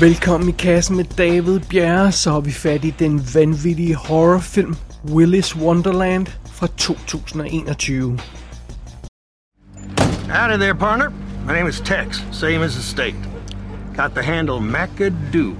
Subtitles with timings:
[0.00, 5.56] Velkommen i kassen med David Bjerre, så har vi fat i den vanvittige horrorfilm Willis
[5.56, 8.20] Wonderland fra 2021.
[10.28, 11.10] Howdy there, partner.
[11.46, 13.16] My name is Tex, same as the state.
[13.96, 15.56] Got the handle McAdoo.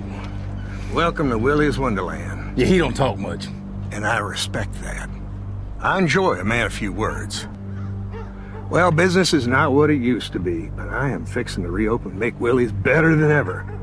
[0.95, 2.59] Welcome to Willis Wonderland.
[2.59, 3.47] Yeah, he don't talk much.
[3.93, 5.09] And I respect that.
[5.81, 7.49] I enjoy a man of few words.
[8.71, 12.19] Well, business is not what it used to be, but I am fixing to reopen
[12.19, 13.76] Make Willie's better than ever.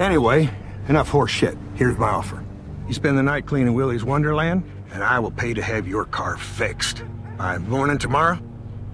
[0.00, 0.48] Anyway,
[0.88, 1.58] enough horse shit.
[1.74, 2.42] Here's my offer.
[2.88, 4.62] You spend the night cleaning Willie's Wonderland,
[4.94, 7.04] and I will pay to have your car fixed.
[7.36, 8.38] By morning tomorrow,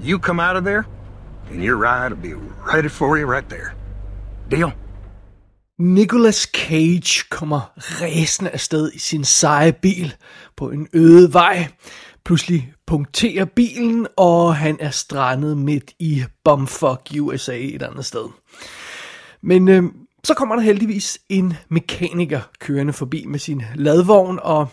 [0.00, 0.84] you come out of there,
[1.50, 2.34] and your ride will be
[2.74, 3.76] ready for you right there.
[4.50, 4.72] Deal?
[5.78, 10.14] Nicolas Cage kommer ræsende afsted i sin seje bil
[10.56, 11.68] på en øde vej.
[12.24, 18.28] Pludselig punkterer bilen, og han er strandet midt i bumfuck USA et andet sted.
[19.42, 19.84] Men øh,
[20.26, 24.68] så kommer der heldigvis en mekaniker kørende forbi med sin ladvogn, og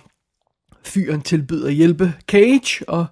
[0.83, 3.05] fyren tilbyder at hjælpe Cage og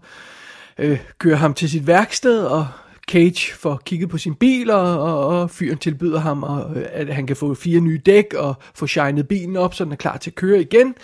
[0.77, 2.67] øh, kører ham til sit værksted, og
[3.11, 7.15] Cage får kigget på sin bil, og, og, og fyren tilbyder ham, og, øh, at
[7.15, 10.17] han kan få fire nye dæk og få shined bilen op, så den er klar
[10.17, 10.95] til at køre igen.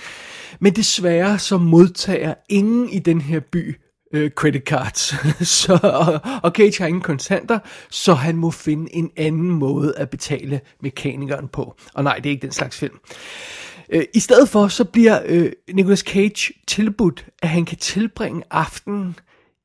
[0.60, 3.76] Men desværre så modtager ingen i den her by
[4.14, 5.14] øh, credit cards.
[5.60, 10.10] så, og, og Cage har ingen kontanter, så han må finde en anden måde at
[10.10, 11.76] betale mekanikeren på.
[11.94, 13.00] Og nej, det er ikke den slags film.
[13.90, 19.16] Øh, I stedet for, så bliver øh, Nicolas Cage tilbudt, at han kan tilbringe aftenen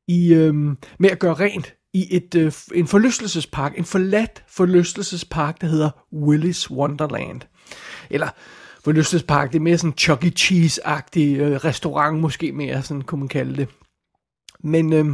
[0.09, 0.55] i, øh,
[0.99, 6.71] med at gøre rent i et, øh, en forlystelsespark, en forladt forlystelsespark, der hedder Willis
[6.71, 7.41] Wonderland.
[8.11, 8.29] Eller
[8.85, 10.31] forlystelsespark, det er mere sådan Chuck E.
[10.39, 13.69] Cheese-agtig øh, restaurant, måske mere, sådan kunne man kalde det.
[14.63, 15.07] Men øh,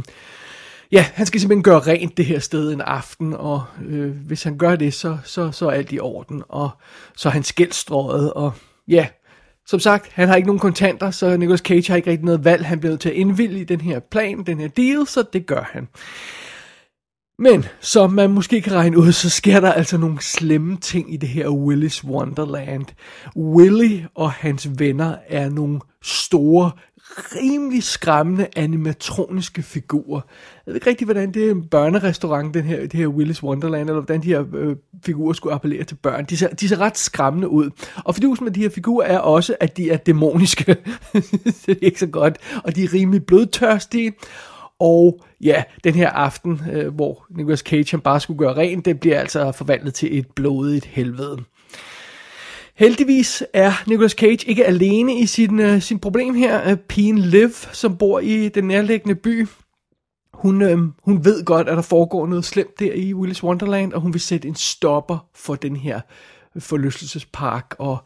[0.91, 4.57] ja, han skal simpelthen gøre rent det her sted en aften, og øh, hvis han
[4.57, 6.69] gør det, så, så, så er alt i orden, og
[7.15, 8.53] så er han skældstrøget, og
[8.87, 9.07] ja,
[9.65, 12.65] som sagt, han har ikke nogen kontanter, så Nicolas Cage har ikke rigtig noget valg.
[12.65, 15.45] Han bliver nødt til at indvilge i den her plan, den her deal, så det
[15.45, 15.87] gør han.
[17.39, 21.17] Men som man måske kan regne ud, så sker der altså nogle slemme ting i
[21.17, 22.85] det her Willis Wonderland.
[23.37, 26.71] Willy og hans venner er nogle store,
[27.17, 30.21] rimelig skræmmende animatroniske figurer.
[30.65, 33.89] Jeg ved ikke rigtig, hvordan det er en børnerestaurant, den her, det her Willis Wonderland,
[33.89, 34.75] eller hvordan de her øh,
[35.05, 36.25] figurer skulle appellere til børn.
[36.25, 37.69] De ser, de ser ret skræmmende ud.
[37.95, 40.65] Og fidusen med de her figurer er også, at de er dæmoniske.
[41.65, 42.37] det er ikke så godt.
[42.63, 44.13] Og de er rimelig blodtørstige.
[44.79, 48.99] Og ja, den her aften, øh, hvor Nicolas Cage han bare skulle gøre rent, det
[48.99, 51.37] bliver altså forvandlet til et blodigt helvede.
[52.79, 56.71] Heldigvis er Nicolas Cage ikke alene i sin, øh, sin problem her.
[56.71, 59.47] Øh, pigen Liv, som bor i den nærliggende by,
[60.33, 64.01] hun, øh, hun ved godt, at der foregår noget slemt der i Willis Wonderland, og
[64.01, 66.01] hun vil sætte en stopper for den her
[66.59, 67.97] forlystelsespark og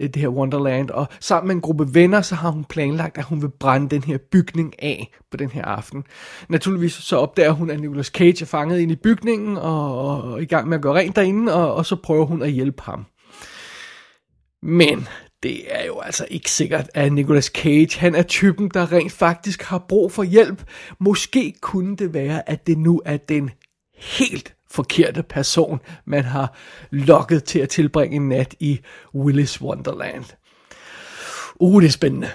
[0.00, 0.90] øh, det her Wonderland.
[0.90, 4.04] Og sammen med en gruppe venner, så har hun planlagt, at hun vil brænde den
[4.04, 6.04] her bygning af på den her aften.
[6.48, 10.42] Naturligvis så opdager hun, at Nicolas Cage er fanget ind i bygningen og, og, og
[10.42, 13.06] i gang med at gøre rent derinde, og, og så prøver hun at hjælpe ham.
[14.62, 15.08] Men
[15.42, 19.62] det er jo altså ikke sikkert, at Nicolas Cage, han er typen, der rent faktisk
[19.62, 20.62] har brug for hjælp.
[20.98, 23.50] Måske kunne det være, at det nu er den
[23.96, 26.56] helt forkerte person, man har
[26.90, 28.80] lokket til at tilbringe en nat i
[29.14, 30.24] Willis Wonderland.
[31.60, 32.30] Uh, det er spændende.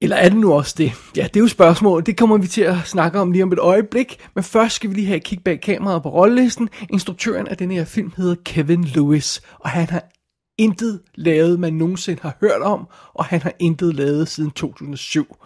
[0.00, 0.92] Eller er det nu også det?
[1.16, 2.06] Ja, det er jo spørgsmålet.
[2.06, 4.28] Det kommer vi til at snakke om lige om et øjeblik.
[4.34, 6.68] Men først skal vi lige have et kig bag kameraet på rollelisten.
[6.90, 10.02] Instruktøren af den her film hedder Kevin Lewis, og han har
[10.60, 15.36] intet lavet, man nogensinde har hørt om, og han har intet lavet siden 2007.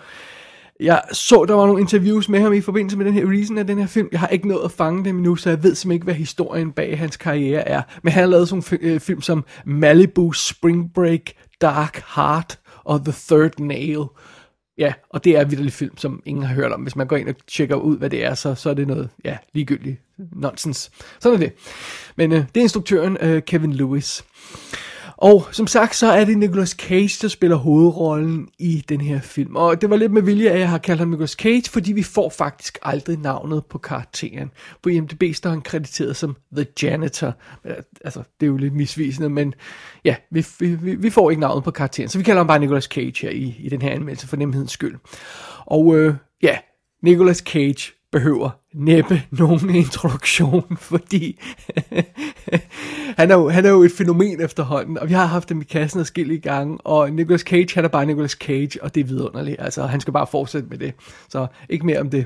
[0.81, 3.67] Jeg så, der var nogle interviews med ham i forbindelse med den her reason af
[3.67, 4.09] den her film.
[4.13, 6.73] Jeg har ikke nået at fange dem endnu, så jeg ved simpelthen ikke, hvad historien
[6.73, 7.83] bag hans karriere er.
[8.03, 11.21] Men han har lavet sådan nogle øh, film som Malibu, Spring Break,
[11.61, 14.05] Dark Heart og The Third Nail.
[14.79, 16.81] Ja, og det er virkelig film, som ingen har hørt om.
[16.81, 19.09] Hvis man går ind og tjekker ud, hvad det er, så, så er det noget,
[19.25, 20.01] ja, ligegyldigt
[20.33, 20.91] nonsens.
[21.21, 21.53] Sådan er det.
[22.17, 24.25] Men øh, det er instruktøren øh, Kevin Lewis.
[25.17, 29.57] Og som sagt, så er det Nicolas Cage, der spiller hovedrollen i den her film.
[29.57, 32.03] Og det var lidt med vilje, at jeg har kaldt ham Nicolas Cage, fordi vi
[32.03, 34.51] får faktisk aldrig navnet på karakteren.
[34.83, 37.35] På IMDb står han krediteret som The Janitor.
[37.65, 37.75] Øh,
[38.05, 39.55] altså, det er jo lidt misvisende, men
[40.05, 42.09] ja, vi, vi, vi får ikke navnet på karakteren.
[42.09, 44.73] Så vi kalder ham bare Nicolas Cage her i, i den her anmeldelse for nemhedens
[44.73, 44.97] skyld.
[45.67, 46.59] Og øh, ja,
[47.03, 51.41] Nicolas Cage behøver næppe nogen introduktion, fordi
[53.19, 55.65] han, er jo, han er jo et fænomen efterhånden, og vi har haft dem i
[55.65, 59.57] kassen adskillige gange, og Nicolas Cage, han er bare Nicolas Cage, og det er vidunderligt,
[59.59, 60.93] altså han skal bare fortsætte med det,
[61.29, 62.25] så ikke mere om det.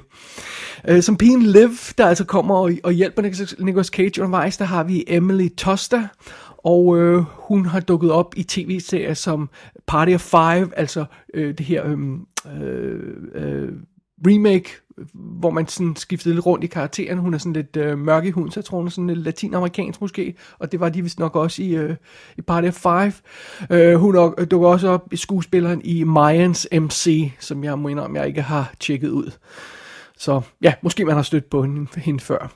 [0.90, 3.22] Uh, som pigen Liv, der altså kommer og, og hjælper
[3.64, 6.08] Nicolas Cage undervejs, der har vi Emily Tosta,
[6.58, 9.50] og øh, hun har dukket op i tv-serier som
[9.86, 12.26] Party of Five, altså øh, det her øhm,
[12.60, 13.68] øh, øh,
[14.26, 14.70] remake,
[15.14, 17.18] hvor man sådan skiftede lidt rundt i karakteren.
[17.18, 19.18] Hun er sådan lidt øh, mørk i huden, så jeg tror hun er sådan lidt
[19.18, 21.96] latinamerikansk måske, og det var de vist nok også i, øh,
[22.36, 23.12] i Party of Five.
[23.70, 28.18] Øh, hun øh, dukker også op i skuespilleren i Mayans MC, som jeg må indrømme,
[28.18, 29.30] jeg ikke har tjekket ud.
[30.18, 32.52] Så ja, måske man har stødt på hende, hende før.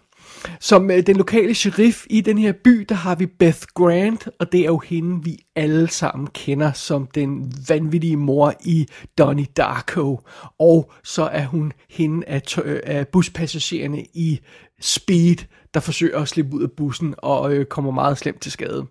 [0.60, 4.52] Som øh, den lokale sheriff i den her by, der har vi Beth Grant, og
[4.52, 8.86] det er jo hende, vi alle sammen kender som den vanvittige mor i
[9.18, 10.20] Donnie Darko.
[10.58, 14.40] Og så er hun hende af, øh, af buspassagererne i
[14.80, 15.36] Speed,
[15.74, 18.86] der forsøger at slippe ud af bussen og øh, kommer meget slemt til skade.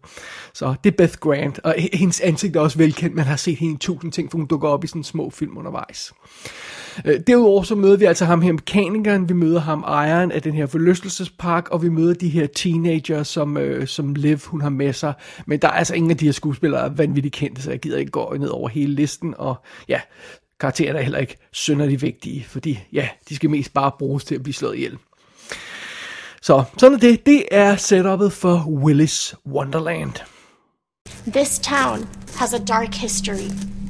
[0.53, 3.73] Så det er Beth Grant, og hendes ansigt er også velkendt, man har set hende
[3.73, 6.13] i tusind ting, for hun dukker op i sådan små film undervejs.
[7.05, 10.53] Øh, derudover så møder vi altså ham her mekanikeren, vi møder ham ejeren af den
[10.53, 14.93] her forlystelsespark, og vi møder de her teenager, som, øh, som Liv hun har med
[14.93, 15.13] sig.
[15.45, 18.11] Men der er altså ingen af de her skuespillere vanvittigt kendte, så jeg gider ikke
[18.11, 19.55] gå ned over hele listen, og
[19.87, 19.99] ja,
[20.59, 24.43] karaktererne er heller ikke synderligt vigtige, fordi ja, de skal mest bare bruges til at
[24.43, 24.97] blive slået ihjel.
[26.41, 27.25] Så sådan er det.
[27.25, 30.11] Det er setupet for Willis Wonderland.
[31.27, 33.80] This town has a dark history.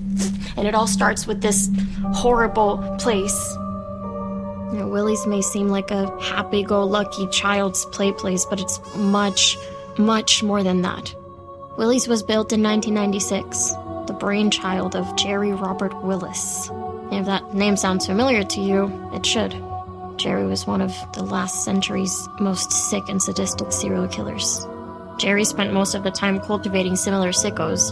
[0.57, 1.69] And it all starts with this
[2.13, 3.55] horrible place.
[4.71, 8.79] You know, Willie's may seem like a happy go lucky child's play place, but it's
[8.95, 9.57] much,
[9.97, 11.13] much more than that.
[11.77, 13.71] Willie's was built in 1996,
[14.07, 16.69] the brainchild of Jerry Robert Willis.
[17.11, 19.51] If that name sounds familiar to you, it should.
[20.17, 24.67] Jerry was one of the last century's most sick and sadistic serial killers.
[25.17, 27.91] Jerry spent most of the time cultivating similar sickos,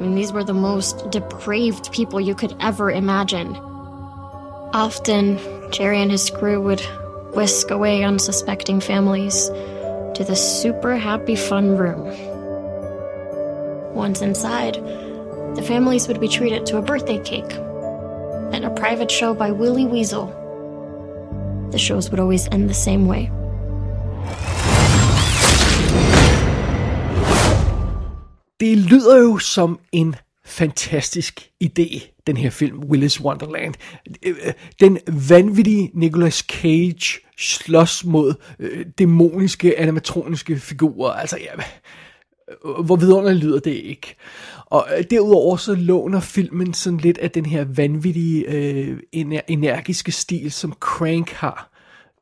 [0.00, 3.54] I mean, these were the most depraved people you could ever imagine.
[4.72, 5.38] Often,
[5.72, 6.80] Jerry and his crew would
[7.34, 9.48] whisk away unsuspecting families
[10.14, 12.00] to the super happy fun room.
[13.94, 14.76] Once inside,
[15.56, 17.52] the families would be treated to a birthday cake
[18.54, 20.28] and a private show by Willie Weasel.
[21.72, 23.30] The shows would always end the same way.
[28.60, 30.14] Det lyder jo som en
[30.44, 33.74] fantastisk idé, den her film, Willis Wonderland.
[34.80, 34.98] Den
[35.28, 41.12] vanvittige Nicolas Cage slås mod øh, dæmoniske animatroniske figurer.
[41.12, 41.62] Altså, ja,
[42.84, 44.16] hvor vidunderligt lyder det ikke.
[44.66, 48.98] Og øh, derudover så låner filmen sådan lidt af den her vanvittige, øh,
[49.48, 51.69] energiske stil, som Crank har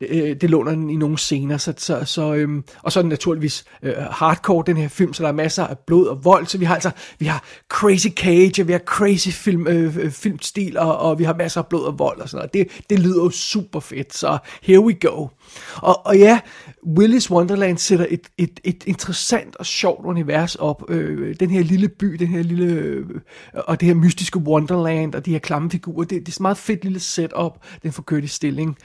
[0.01, 3.09] Øh, det låner den i nogle scener, så, så, så øhm, og så er den
[3.09, 6.59] naturligvis øh, hardcore, den her film, så der er masser af blod og vold, så
[6.59, 10.79] vi har altså, vi har crazy cage, og vi har crazy film, øh, øh, filmstil,
[10.79, 12.55] og, og vi har masser af blod og vold og sådan noget.
[12.55, 15.27] Det, det lyder jo super fedt, så here we go.
[15.77, 16.41] Og, og ja,
[16.99, 20.83] Willis Wonderland sætter et, et, et interessant og sjovt univers op.
[20.89, 23.07] Øh, den her lille by, den her lille, øh,
[23.55, 26.59] og det her mystiske Wonderland, og de her klamme figurer, det, det er et meget
[26.59, 28.77] fedt lille setup, den får kørt i stilling.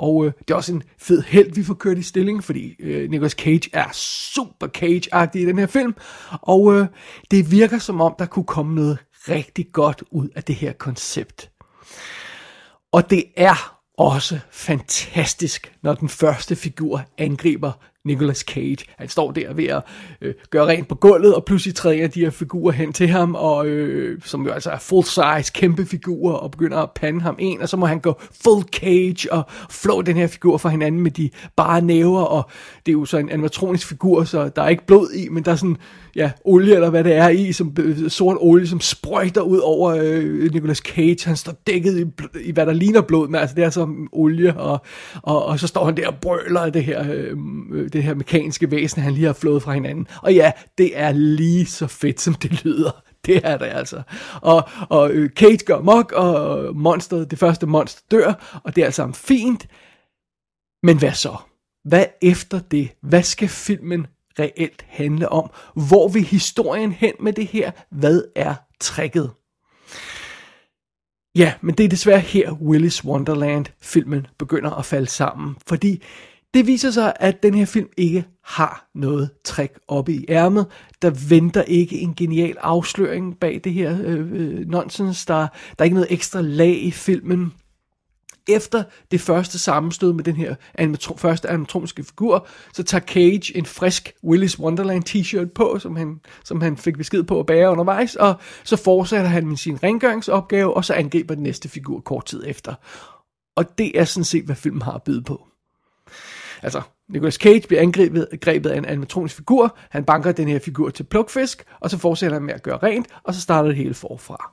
[0.00, 3.10] Og øh, det er også en fed held, vi får kørt i stilling, fordi øh,
[3.10, 5.94] Nicolas Cage er super Cage-agtig i den her film.
[6.30, 6.86] Og øh,
[7.30, 11.50] det virker som om, der kunne komme noget rigtig godt ud af det her koncept.
[12.92, 17.72] Og det er også fantastisk, når den første figur angriber
[18.04, 18.78] Nicolas Cage.
[18.98, 19.82] Han står der ved at
[20.20, 23.08] øh, gøre rent på gulvet, og pludselig træder en af de her figurer hen til
[23.08, 27.20] ham, og, øh, som jo altså er full size, kæmpe figurer, og begynder at pande
[27.20, 30.68] ham en, og så må han gå full cage og flå den her figur fra
[30.68, 32.50] hinanden med de bare næver, og
[32.86, 35.52] det er jo så en animatronisk figur, så der er ikke blod i, men der
[35.52, 35.76] er sådan,
[36.16, 39.90] ja, olie eller hvad det er i, som øh, sort olie, som sprøjter ud over
[40.02, 41.26] øh, Nicolas Cage.
[41.26, 42.04] Han står dækket i,
[42.40, 44.80] i, hvad der ligner blod, men altså det er som olie, og,
[45.22, 47.36] og, og så står han der og brøler det her, øh,
[47.72, 50.06] øh det her mekaniske væsen, han lige har flået fra hinanden.
[50.22, 52.90] Og ja, det er lige så fedt, som det lyder.
[53.26, 54.02] Det er det altså.
[54.42, 58.86] Og, og øh, Kate gør mok, og monsteret, det første monster dør, og det er
[58.86, 59.66] altså fint.
[60.82, 61.36] Men hvad så?
[61.84, 62.88] Hvad efter det?
[63.02, 64.06] Hvad skal filmen
[64.40, 65.50] reelt handle om?
[65.88, 67.70] Hvor vil historien hen med det her?
[67.90, 69.30] Hvad er tricket?
[71.34, 76.02] Ja, men det er desværre her Willis Wonderland filmen begynder at falde sammen, fordi
[76.54, 80.66] det viser sig, at den her film ikke har noget træk oppe i ærmet.
[81.02, 85.26] Der venter ikke en genial afsløring bag det her øh, øh nonsens.
[85.26, 85.46] Der, der
[85.78, 87.52] er ikke noget ekstra lag i filmen.
[88.50, 93.66] Efter det første sammenstød med den her animatro- første animatroniske figur, så tager Cage en
[93.66, 98.16] frisk Willis Wonderland t-shirt på, som han, som han fik besked på at bære undervejs,
[98.16, 102.42] og så fortsætter han med sin rengøringsopgave, og så angriber den næste figur kort tid
[102.46, 102.74] efter.
[103.56, 105.46] Og det er sådan set, hvad filmen har at byde på.
[106.62, 110.90] Altså, Nicolas Cage bliver angrebet grebet af en animatronisk figur, han banker den her figur
[110.90, 113.94] til plukfisk, og så fortsætter han med at gøre rent, og så starter det hele
[113.94, 114.52] forfra.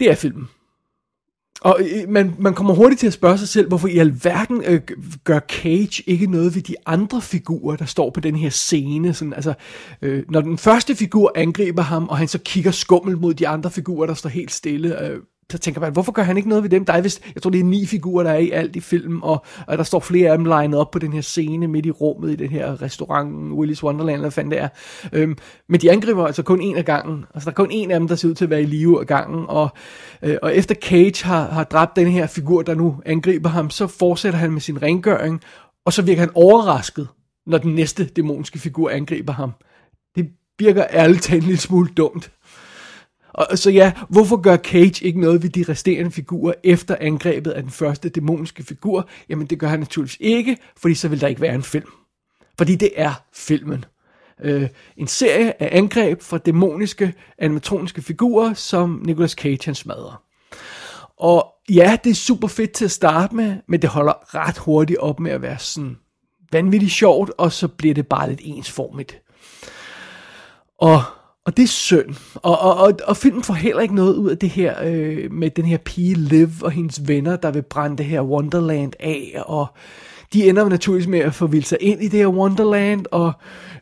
[0.00, 0.48] Det er filmen.
[1.60, 4.80] Og øh, man, man kommer hurtigt til at spørge sig selv, hvorfor i alverden øh,
[5.24, 9.14] gør Cage ikke noget ved de andre figurer, der står på den her scene.
[9.14, 9.54] Sådan, altså,
[10.02, 13.70] øh, når den første figur angriber ham, og han så kigger skummelt mod de andre
[13.70, 15.18] figurer, der står helt stille, øh,
[15.50, 16.84] så tænker man, hvorfor gør han ikke noget ved dem?
[16.84, 19.20] Der er vist, jeg tror det er ni figurer, der er i alt i filmen,
[19.22, 21.90] og, og der står flere af dem legnet op på den her scene midt i
[21.90, 24.68] rummet i den her restaurant, Willy's Wonderland, eller hvad fanden det er.
[25.12, 25.36] Øhm,
[25.68, 27.24] men de angriber altså kun en af gangen.
[27.34, 29.00] Altså der er kun en af dem, der ser ud til at være i live
[29.00, 29.68] af gangen, og,
[30.22, 33.86] øh, og efter Cage har, har dræbt den her figur, der nu angriber ham, så
[33.86, 35.40] fortsætter han med sin rengøring,
[35.86, 37.08] og så virker han overrasket,
[37.46, 39.52] når den næste dæmonske figur angriber ham.
[40.14, 40.28] Det
[40.58, 42.30] virker ærligt talt en lille smule dumt.
[43.32, 47.62] Og, så ja, hvorfor gør Cage ikke noget ved de resterende figurer efter angrebet af
[47.62, 49.08] den første dæmoniske figur?
[49.28, 51.90] Jamen det gør han naturligvis ikke, fordi så vil der ikke være en film.
[52.58, 53.84] Fordi det er filmen.
[54.42, 60.22] Øh, en serie af angreb fra dæmoniske animatroniske figurer, som Nicolas Cage han smadrer.
[61.16, 64.98] Og ja, det er super fedt til at starte med, men det holder ret hurtigt
[64.98, 65.96] op med at være sådan
[66.52, 69.22] vanvittigt sjovt, og så bliver det bare lidt ensformigt.
[70.78, 71.02] Og
[71.46, 72.14] og det er synd.
[72.34, 75.50] Og, og, og, og filmen får heller ikke noget ud af det her øh, med
[75.50, 79.42] den her pige Liv og hendes venner, der vil brænde det her Wonderland af.
[79.46, 79.66] Og
[80.32, 83.32] de ender naturligvis med at forvilde sig ind i det her Wonderland, og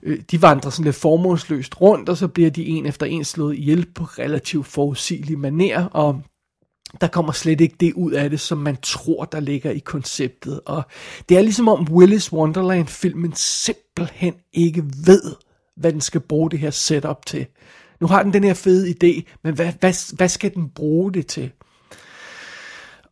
[0.03, 3.57] øh, de vandrer sådan lidt formålsløst rundt, og så bliver de en efter en slået
[3.57, 6.23] ihjel på relativt forudsigelig maner, og
[7.01, 10.61] der kommer slet ikke det ud af det, som man tror, der ligger i konceptet.
[10.67, 10.83] Og
[11.29, 15.35] det er ligesom om Willis Wonderland-filmen simpelthen ikke ved,
[15.79, 17.47] hvad den skal bruge det her setup til.
[18.01, 21.27] Nu har den den her fede idé, men hvad, hvad, hvad skal den bruge det
[21.27, 21.51] til?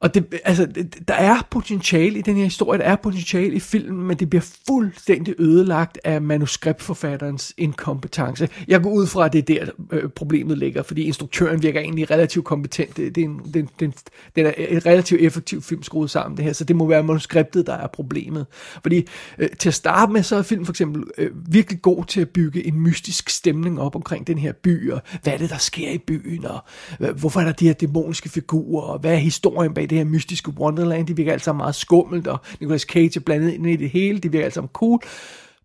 [0.01, 0.67] Og det, altså,
[1.09, 4.45] der er potentiale i den her historie, der er potentiale i filmen, men det bliver
[4.67, 8.49] fuldstændig ødelagt af manuskriptforfatterens inkompetence.
[8.69, 12.11] Jeg går ud fra, at det er der øh, problemet ligger, fordi instruktøren virker egentlig
[12.11, 12.97] relativt kompetent.
[12.97, 13.95] Det, det, er en, det, det,
[14.37, 17.67] det er et relativt effektiv film skruet sammen, det her, så det må være manuskriptet,
[17.67, 18.47] der er problemet.
[18.83, 19.07] Fordi
[19.39, 22.29] øh, til at starte med, så er filmen for eksempel øh, virkelig god til at
[22.29, 25.91] bygge en mystisk stemning op omkring den her by, og hvad er det, der sker
[25.91, 26.59] i byen, og
[27.01, 30.05] øh, hvorfor er der de her dæmoniske figurer, og hvad er historien bag det her
[30.05, 31.07] mystiske Wonderland.
[31.07, 34.19] De virker alt sammen meget skummelt, og Nicolas Cage er blandet ind i det hele.
[34.19, 35.01] De virker alt sammen cool.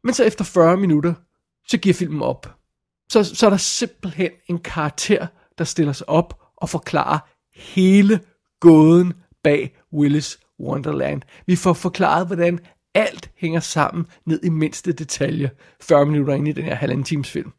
[0.03, 1.13] Men så efter 40 minutter,
[1.67, 2.55] så giver filmen op.
[3.11, 7.19] Så, så er der simpelthen en karakter, der stiller sig op og forklarer
[7.55, 8.19] hele
[8.59, 9.13] gåden
[9.43, 11.21] bag Willis Wonderland.
[11.45, 12.59] Vi får forklaret, hvordan
[12.93, 15.51] alt hænger sammen ned i mindste detalje
[15.81, 17.51] 40 minutter ind i den her halvanden times film.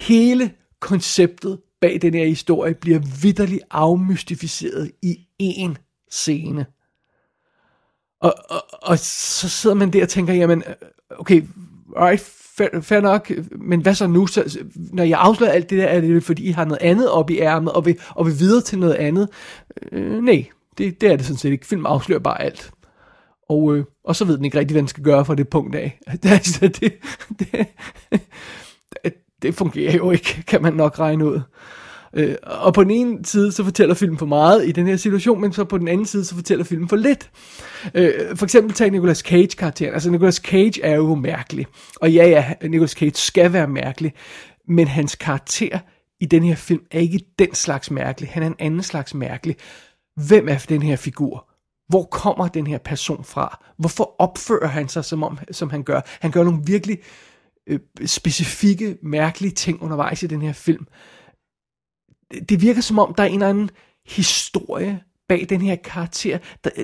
[0.00, 6.66] Hele konceptet bag den her historie bliver vidderligt afmystificeret i én scene.
[8.20, 10.62] Og, og, og så sidder man der og tænker, jamen,
[11.18, 11.42] okay,
[11.96, 12.20] alright,
[12.56, 14.26] fair, fair nok, men hvad så nu?
[14.26, 17.30] Så, når jeg afslører alt det der, er det fordi, I har noget andet op
[17.30, 19.28] i ærmet, og vil, og vil videre til noget andet?
[19.92, 20.46] Øh, nej,
[20.78, 21.66] det, det er det sådan set ikke.
[21.66, 22.70] Film afslører bare alt.
[23.48, 25.74] Og, øh, og så ved den ikke rigtig, hvad den skal gøre fra det punkt
[25.74, 25.98] af.
[26.24, 26.80] Altså det,
[27.38, 27.66] det,
[29.04, 31.40] det, det fungerer jo ikke, kan man nok regne ud.
[32.14, 35.40] Øh, og på den ene side, så fortæller filmen for meget i den her situation,
[35.40, 37.30] men så på den anden side, så fortæller filmen for lidt.
[37.94, 39.94] Øh, for eksempel tag Nicolas Cage-karakteren.
[39.94, 41.66] Altså, Nicolas Cage er jo mærkelig.
[42.00, 44.12] Og ja, ja, Nicolas Cage skal være mærkelig,
[44.68, 45.78] men hans karakter
[46.20, 48.30] i den her film er ikke den slags mærkelig.
[48.32, 49.56] Han er en anden slags mærkelig.
[50.26, 51.48] Hvem er den her figur?
[51.88, 53.64] Hvor kommer den her person fra?
[53.78, 56.00] Hvorfor opfører han sig, som, om, som han gør?
[56.20, 56.98] Han gør nogle virkelig
[57.66, 60.86] øh, specifikke, mærkelige ting undervejs i den her film
[62.48, 63.70] det virker som om, der er en eller anden
[64.06, 66.38] historie bag den her karakter.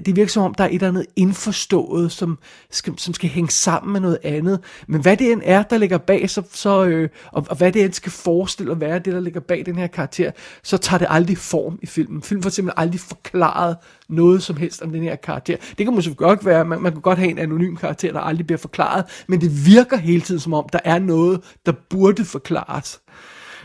[0.06, 2.38] Det virker som om, der er et eller andet indforstået, som
[2.70, 4.60] skal, som skal hænge sammen med noget andet.
[4.86, 7.84] Men hvad det end er, der ligger bag, så, så, øh, og, og hvad det
[7.84, 10.30] end skal forestille at være det, der ligger bag den her karakter,
[10.62, 12.22] så tager det aldrig form i filmen.
[12.22, 13.76] Filmen får simpelthen aldrig forklaret
[14.08, 15.56] noget som helst om den her karakter.
[15.78, 18.46] Det kan måske godt være, man, man kan godt have en anonym karakter, der aldrig
[18.46, 23.00] bliver forklaret, men det virker hele tiden som om, der er noget, der burde forklares.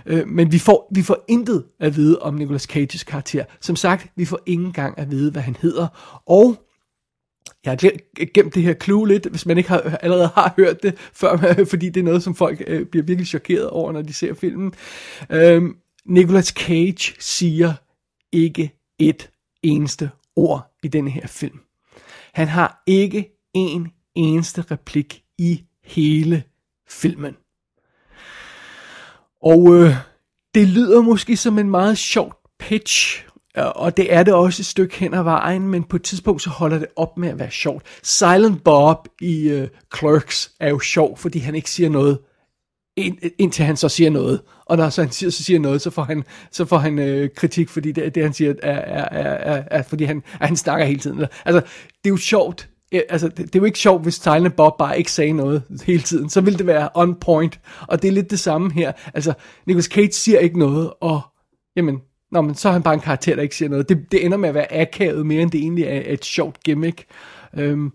[0.05, 3.45] Øh, men vi får, vi får intet at vide om Nicolas Cages karakter.
[3.62, 5.88] Som sagt, vi får ingen gang at vide, hvad han hedder.
[6.25, 6.55] Og
[7.65, 7.91] jeg har
[8.33, 11.38] gemt det her clue lidt, hvis man ikke har, allerede har hørt det før,
[11.69, 14.74] fordi det er noget, som folk øh, bliver virkelig chokeret over, når de ser filmen.
[15.29, 17.74] Øhm, Nicolas Cage siger
[18.31, 19.29] ikke et
[19.63, 21.60] eneste ord i denne her film.
[22.33, 26.43] Han har ikke en eneste replik i hele
[26.89, 27.36] filmen.
[29.44, 29.96] Og øh,
[30.56, 33.26] det lyder måske som en meget sjov pitch,
[33.58, 36.42] øh, og det er det også et stykke hen ad vejen, men på et tidspunkt
[36.42, 37.86] så holder det op med at være sjovt.
[38.04, 42.20] Silent Bob i øh, Clerks er jo sjov, fordi han ikke siger noget,
[42.98, 44.42] ind, indtil han så siger noget.
[44.66, 47.30] Og når så han siger, så siger noget, så får han, så får han øh,
[47.36, 50.86] kritik, fordi det, det han siger, er, er, er, er, er fordi han, han snakker
[50.86, 51.26] hele tiden.
[51.46, 51.62] Altså,
[52.04, 52.70] det er jo sjovt.
[53.10, 56.02] Altså, det, det er jo ikke sjovt, hvis Silent Bob bare ikke sagde noget hele
[56.02, 56.30] tiden.
[56.30, 57.60] Så ville det være on point.
[57.88, 58.92] Og det er lidt det samme her.
[59.14, 59.34] Altså,
[59.68, 61.22] Nicolas Cage siger ikke noget, og
[61.76, 62.02] jamen,
[62.34, 63.90] Nå, men så er han bare en karakter, der ikke siger noget.
[63.90, 67.06] Det, det ender med at være akavet mere, end det egentlig er et sjovt gimmick.
[67.58, 67.92] Øhm,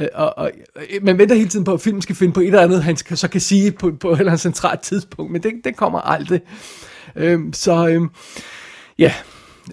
[0.00, 2.46] øh, og, og, og, man venter hele tiden på, at filmen skal finde på et
[2.46, 5.42] eller andet, han skal, så kan sige på, på et eller andet centralt tidspunkt, men
[5.42, 6.40] det, det kommer aldrig.
[7.16, 8.10] Øhm, så øhm,
[8.98, 9.12] ja,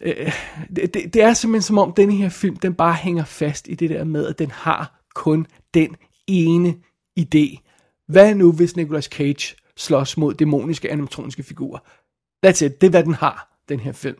[0.01, 0.34] øh,
[0.75, 3.75] det, det, det er simpelthen som om, denne her film, den bare hænger fast i
[3.75, 5.96] det der med, at den har kun den
[6.27, 6.75] ene
[7.19, 7.65] idé.
[8.08, 11.79] Hvad nu, hvis Nicolas Cage slås mod dæmoniske animatroniske figurer?
[12.46, 14.17] That's it, det er hvad den har den her film.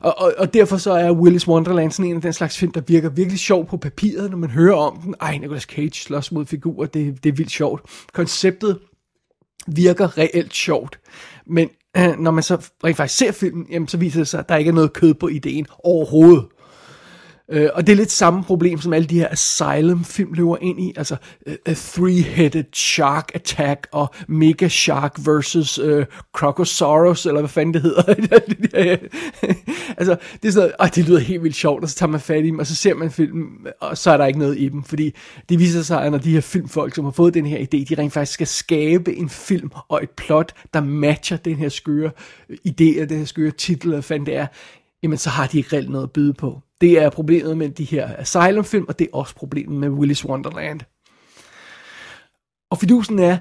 [0.00, 2.80] Og, og, og derfor så er Willis Wonderland sådan en af den slags film, der
[2.80, 5.14] virker virkelig sjov på papiret, når man hører om den.
[5.20, 7.82] Ej, Nicolas Cage slås mod figurer, det, det er vildt sjovt.
[8.12, 8.78] Konceptet
[9.66, 11.00] virker reelt sjovt,
[11.46, 14.48] men øh, når man så rent faktisk ser filmen, jamen, så viser det sig, at
[14.48, 16.44] der ikke er noget kød på ideen overhovedet.
[17.52, 20.92] Øh, og det er lidt samme problem, som alle de her Asylum-film løber ind i.
[20.96, 27.74] Altså uh, A Three-Headed Shark Attack og Mega Shark versus uh, Crocosaurus, eller hvad fanden
[27.74, 28.02] det hedder.
[29.98, 32.44] altså, det er sådan noget, det lyder helt vildt sjovt, og så tager man fat
[32.44, 33.48] i dem, og så ser man filmen,
[33.80, 34.82] og så er der ikke noget i dem.
[34.82, 35.14] Fordi
[35.48, 37.94] det viser sig, at når de her filmfolk, som har fået den her idé, de
[37.98, 42.10] rent faktisk skal skabe en film og et plot, der matcher den her skøre
[42.50, 44.46] idé, og den her skøre titel, hvad fanden det er,
[45.02, 46.62] jamen så har de ikke reelt noget at byde på.
[46.80, 50.80] Det er problemet med de her Asylum-film, og det er også problemet med Willis Wonderland.
[52.70, 53.38] Og fidusen er,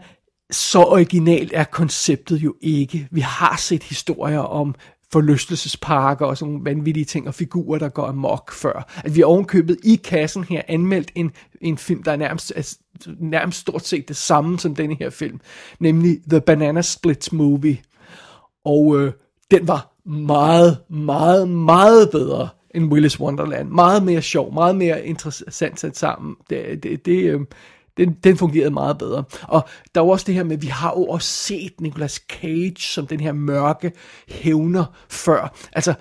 [0.51, 3.07] så originalt er konceptet jo ikke.
[3.11, 4.75] Vi har set historier om
[5.11, 9.01] forlystelsesparker og sådan nogle vanvittige ting og figurer, der går amok før.
[9.03, 12.77] At vi har ovenkøbet i kassen her anmeldt en, en film, der er nærmest, er
[13.19, 15.39] nærmest stort set det samme som denne her film,
[15.79, 17.77] nemlig The Banana Splits Movie.
[18.65, 19.11] Og øh,
[19.51, 23.69] den var meget, meget, meget bedre end Willis Wonderland.
[23.69, 26.35] Meget mere sjov, meget mere interessant sat sammen.
[26.49, 27.39] Det, det, det, øh,
[27.97, 29.23] den, den fungerede meget bedre.
[29.41, 32.79] Og der var også det her med, at vi har jo også set Nicolas Cage
[32.79, 33.91] som den her mørke
[34.27, 35.57] hævner før.
[35.73, 35.93] Altså,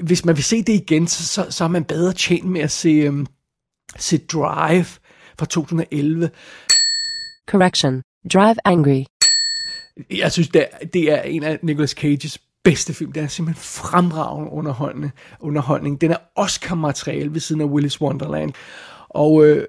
[0.00, 3.08] hvis man vil se det igen, så, så, er man bedre tjent med at se,
[3.08, 3.26] um,
[3.98, 4.86] se Drive
[5.38, 6.30] fra 2011.
[7.48, 8.02] Correction.
[8.32, 9.04] Drive Angry.
[10.10, 13.12] Jeg synes, det er, det er en af Nicolas Cages bedste film.
[13.12, 16.00] Den er simpelthen fremragende underholdende, underholdning.
[16.00, 18.52] Den er Oscar-materiale ved siden af Willis Wonderland.
[19.14, 19.66] Og, øh,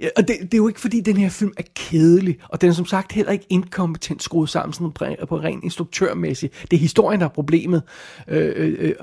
[0.00, 2.70] ja, og det, det er jo ikke fordi, den her film er kedelig, og den
[2.70, 6.66] er som sagt heller ikke inkompetent skruet sammen sådan på ren instruktørmæssigt.
[6.70, 7.82] Det er historien, der er problemet.
[8.28, 8.94] Øh, øh, øh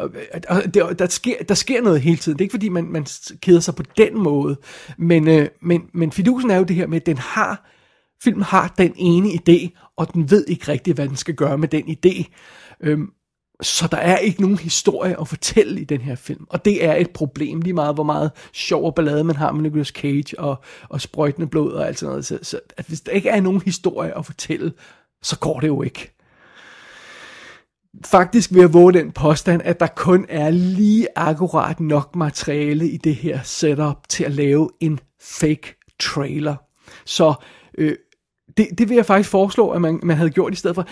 [0.49, 2.37] og det, der, sker, der sker noget hele tiden.
[2.37, 3.05] Det er ikke fordi, man, man
[3.41, 4.57] keder sig på den måde.
[4.97, 7.69] Men, øh, men, men fidusen er jo det her med, at den har,
[8.23, 11.67] filmen har den ene idé, og den ved ikke rigtigt, hvad den skal gøre med
[11.67, 12.23] den idé.
[12.81, 12.99] Øh,
[13.61, 16.45] så der er ikke nogen historie at fortælle i den her film.
[16.49, 19.61] Og det er et problem, lige meget hvor meget sjov og ballade man har med
[19.61, 22.25] Nicolas Cage og, og sprøjtende blod og alt sådan noget.
[22.25, 24.73] Så, så at hvis der ikke er nogen historie at fortælle,
[25.21, 26.11] så går det jo ikke.
[28.05, 32.97] Faktisk vil jeg våge den påstand, at der kun er lige akkurat nok materiale i
[32.97, 36.55] det her setup til at lave en fake trailer.
[37.05, 37.33] Så
[37.77, 37.95] øh,
[38.57, 40.87] det, det vil jeg faktisk foreslå, at man, man havde gjort i stedet for.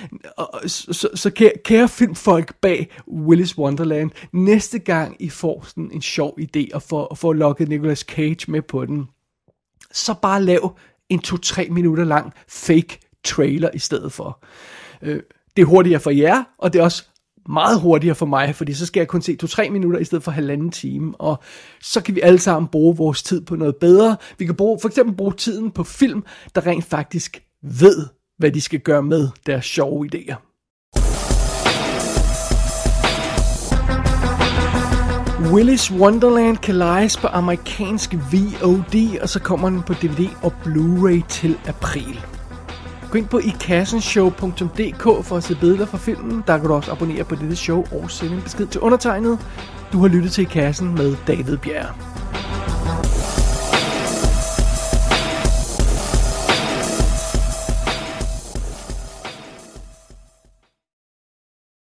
[0.68, 6.02] Så, så, så kære, kære filmfolk bag Willis Wonderland, næste gang I får sådan en
[6.02, 9.08] sjov idé og får, og får lukket Nicolas Cage med på den,
[9.92, 10.78] så bare lav
[11.10, 14.44] en 2-3 minutter lang fake trailer i stedet for.
[15.02, 15.20] Øh,
[15.56, 17.04] det er hurtigere for jer, og det er også
[17.50, 20.32] meget hurtigere for mig, fordi så skal jeg kun se 2-3 minutter i stedet for
[20.32, 21.44] halvanden time, og
[21.82, 24.18] så kan vi alle sammen bruge vores tid på noget bedre.
[24.38, 26.24] Vi kan bruge, for eksempel bruge tiden på film,
[26.56, 30.54] der rent faktisk ved, hvad de skal gøre med deres sjove idéer.
[35.54, 41.28] Willis Wonderland kan lejes på amerikansk VOD, og så kommer den på DVD og Blu-ray
[41.30, 42.20] til april.
[43.12, 46.44] Gå ind på ikassenshow.dk for at se billeder fra filmen.
[46.48, 49.40] Der kan du også abonnere på dette show og sende en besked til undertegnet.
[49.94, 52.13] Du har lyttet til I Kassen med David Bjerg.